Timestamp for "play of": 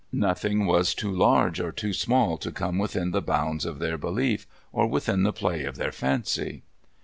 5.31-5.75